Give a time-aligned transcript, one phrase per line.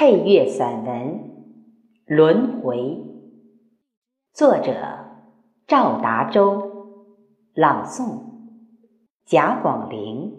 [0.00, 0.96] 配乐散文
[2.16, 2.78] 《轮回》，
[4.32, 4.74] 作者
[5.66, 6.70] 赵达洲，
[7.52, 8.22] 朗诵
[9.26, 10.32] 贾广陵。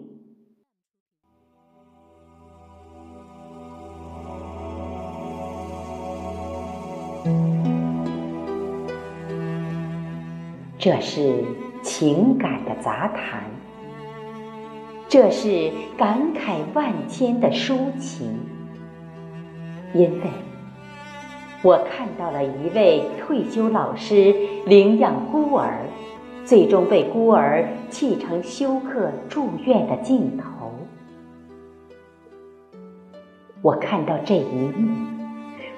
[10.76, 11.44] 这是
[11.84, 13.44] 情感的杂谈，
[15.08, 18.40] 这是感慨万千的抒情。
[19.94, 20.30] 因为
[21.62, 24.34] 我看到了一位退休老师
[24.66, 25.80] 领养孤儿，
[26.44, 30.44] 最终被孤儿弃成休克住院的镜头。
[33.60, 34.92] 我看到这一幕，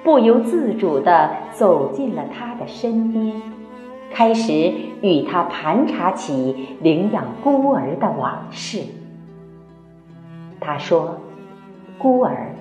[0.03, 3.43] 不由自主地走进了他的身边，
[4.11, 8.81] 开始与他盘查起领养孤儿的往事。
[10.61, 11.19] 他说
[11.99, 12.55] ：“孤儿。”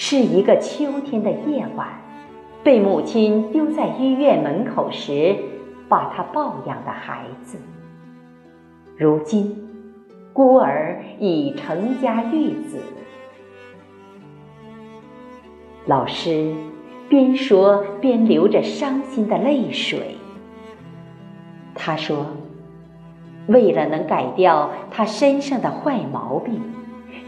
[0.00, 1.88] 是一个秋天的夜晚，
[2.62, 5.36] 被母亲丢在医院门口时，
[5.88, 7.58] 把他抱养的孩子。
[8.96, 9.68] 如今，
[10.32, 12.78] 孤儿已成家育子。
[15.86, 16.54] 老师
[17.08, 20.16] 边说边流着伤心的泪水。
[21.74, 22.24] 他说
[23.48, 26.62] ：“为了能改掉他身上的坏毛病，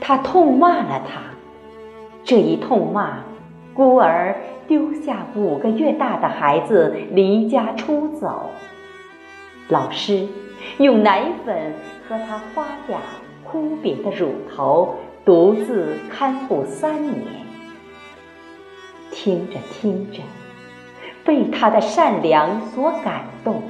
[0.00, 1.20] 他痛骂了他。”
[2.22, 3.24] 这一痛骂，
[3.74, 4.36] 孤儿
[4.68, 8.50] 丢下五个月大的孩子离家出走。
[9.68, 10.28] 老师
[10.78, 11.72] 用奶粉
[12.06, 12.98] 和他花甲
[13.42, 17.24] 枯瘪的乳头，独自看护三年。
[19.10, 20.20] 听着听着，
[21.24, 23.62] 被他的善良所感动，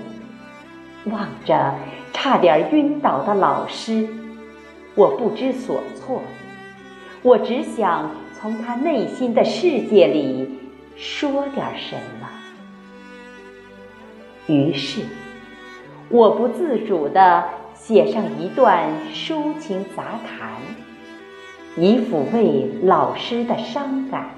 [1.07, 1.75] 望着
[2.13, 4.07] 差点晕倒的老师，
[4.95, 6.21] 我不知所措。
[7.23, 8.11] 我只想。
[8.41, 10.49] 从他内心的世界里
[10.97, 12.27] 说点什么，
[14.47, 15.03] 于是
[16.09, 20.53] 我不自主地写上一段抒情杂谈，
[21.77, 24.31] 以抚慰老师的伤感。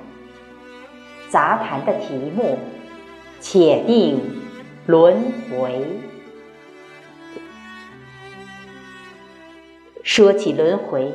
[1.28, 2.58] 杂谈的题目：
[3.38, 4.20] 且定
[4.86, 5.86] 轮回。
[10.02, 11.12] 说起轮回，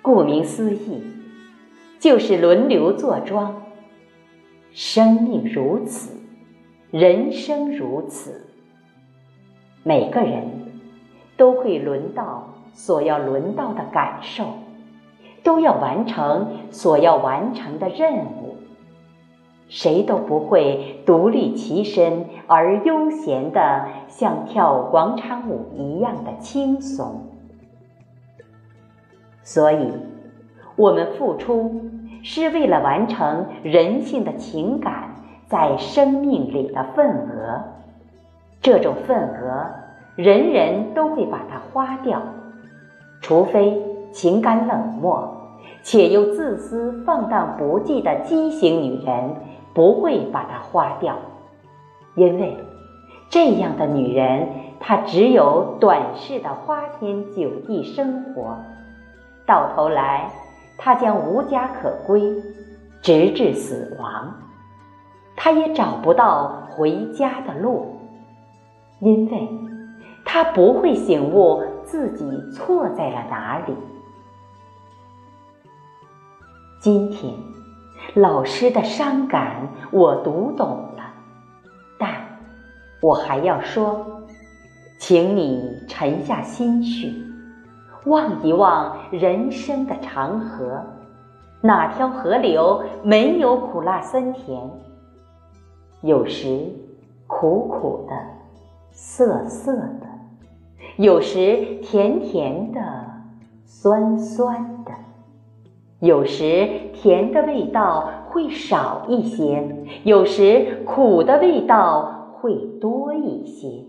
[0.00, 1.02] 顾名思义。
[2.00, 3.62] 就是轮流坐庄，
[4.72, 6.18] 生命如此，
[6.90, 8.46] 人生如此，
[9.82, 10.48] 每个人
[11.36, 14.46] 都会轮到所要轮到的感受，
[15.42, 18.56] 都要完成所要完成的任务，
[19.68, 27.26] 谁都不会独立其身而悠闲的像跳广场舞一样的轻松，
[29.42, 29.92] 所以。
[30.80, 31.78] 我们付出
[32.22, 35.10] 是为了完成人性的情感
[35.46, 37.60] 在生命里的份额，
[38.62, 39.66] 这种份额
[40.16, 42.22] 人人都会把它花掉，
[43.20, 43.78] 除非
[44.10, 45.52] 情感冷漠
[45.82, 49.34] 且又自私放荡不羁的畸形女人
[49.74, 51.14] 不会把它花掉，
[52.14, 52.56] 因为
[53.28, 54.48] 这样的女人
[54.80, 58.56] 她只有短视的花天酒地生活，
[59.44, 60.30] 到头来。
[60.82, 62.22] 他将无家可归，
[63.02, 64.34] 直至死亡，
[65.36, 67.98] 他也找不到回家的路，
[69.00, 69.46] 因为
[70.24, 73.74] 他不会醒悟自己错在了哪里。
[76.80, 77.34] 今天，
[78.14, 80.66] 老师的伤感我读懂
[80.96, 81.12] 了，
[81.98, 82.10] 但
[83.02, 84.22] 我还要说，
[84.98, 87.29] 请你沉下心去。
[88.06, 90.80] 望一望人生的长河，
[91.60, 94.58] 哪条河流没有苦辣酸甜？
[96.02, 96.66] 有时
[97.26, 98.14] 苦苦的、
[98.90, 100.06] 涩涩的；
[100.96, 102.80] 有时甜甜的、
[103.66, 104.92] 酸酸的；
[105.98, 109.62] 有时甜的味道会少一些，
[110.04, 113.84] 有时苦的味道会多一些，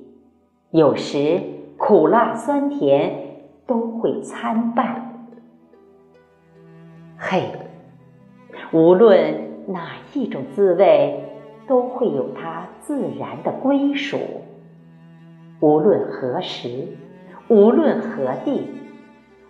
[0.72, 1.42] 有时
[1.78, 3.21] 苦辣酸甜。
[3.72, 5.30] 都会参半。
[7.18, 7.54] 嘿，
[8.74, 11.24] 无论哪一种滋味，
[11.70, 14.18] 都会有它自然的归属。
[15.62, 16.86] 无论何时，
[17.48, 18.68] 无论何地，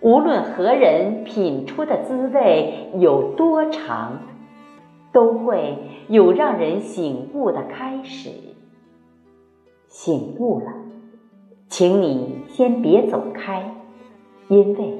[0.02, 4.20] 无论何人品出的滋味有多长，
[5.12, 5.80] 都会
[6.10, 8.30] 有让人醒悟的开始。
[9.88, 10.72] 醒悟了，
[11.70, 13.78] 请你先别走开。
[14.52, 15.00] 因为，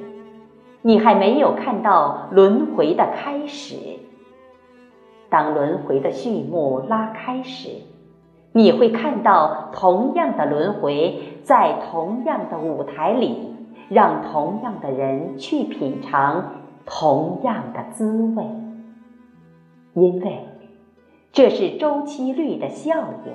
[0.82, 3.76] 你还没有看到轮回的开始，
[5.30, 7.68] 当轮回的序幕拉开时，
[8.54, 13.54] 你会看到同样的轮回在同样的舞台里，
[13.90, 18.46] 让同样的人去品尝同样的滋味，
[19.96, 20.46] 因为
[21.34, 22.94] 这是周期律的效
[23.26, 23.34] 应，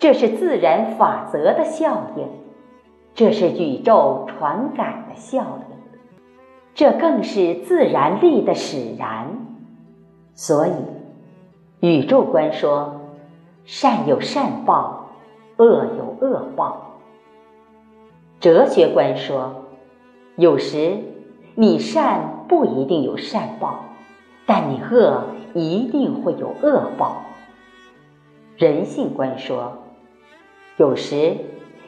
[0.00, 2.26] 这是自然法则的效应，
[3.14, 5.76] 这是宇宙传感的效应。
[6.74, 9.28] 这更是自然力的使然，
[10.34, 10.72] 所以
[11.80, 13.00] 宇宙观说：
[13.64, 15.10] 善有善报，
[15.58, 17.00] 恶有恶报。
[18.40, 19.66] 哲学观说：
[20.36, 20.96] 有时
[21.54, 23.84] 你善不一定有善报，
[24.46, 27.22] 但你恶一定会有恶报。
[28.56, 29.74] 人性观说：
[30.78, 31.36] 有时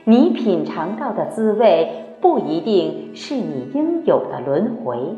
[0.04, 2.00] 你品尝到的滋味。
[2.20, 5.14] 不一定是你应有的轮回，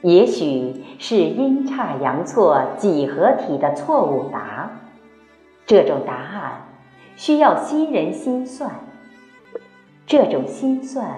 [0.00, 4.68] 也许是阴差阳错几何体的错误答。
[5.64, 6.66] 这种答案
[7.14, 8.68] 需要新人心算，
[10.08, 11.08] 这种心算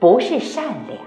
[0.00, 0.98] 不是善良。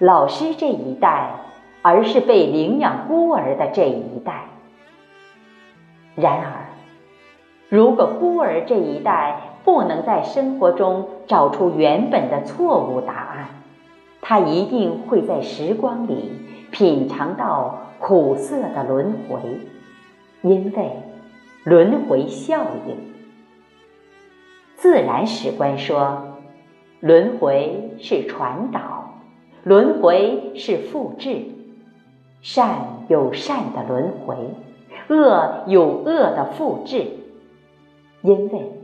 [0.00, 1.36] 老师这一代，
[1.82, 4.46] 而是被领养孤儿的这一代。
[6.16, 6.66] 然而，
[7.68, 13.48] 如果孤儿这一代，不能在生活中找出原本的错误答案，
[14.20, 16.32] 他一定会在时光里
[16.70, 19.40] 品尝到苦涩的轮回，
[20.42, 20.90] 因为
[21.64, 22.96] 轮回效应。
[24.76, 26.36] 自然史观说，
[27.00, 29.14] 轮回是传导，
[29.62, 31.42] 轮回是复制，
[32.42, 34.36] 善有善的轮回，
[35.08, 37.06] 恶有恶的复制，
[38.20, 38.83] 因为。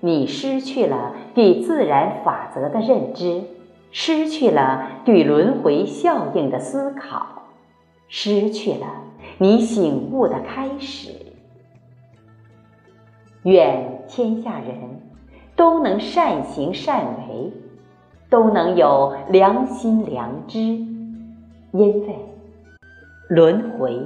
[0.00, 3.42] 你失去了对自然法则的认知，
[3.90, 7.42] 失去了对轮回效应的思考，
[8.06, 8.86] 失去了
[9.38, 11.10] 你醒悟的开始。
[13.42, 15.00] 愿天下人
[15.56, 17.52] 都能善行善为，
[18.30, 20.60] 都能有良心良知，
[21.72, 22.14] 因为
[23.28, 24.00] 轮回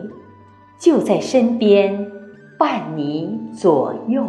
[0.79, 2.11] 就在身边，
[2.59, 4.25] 伴你左右。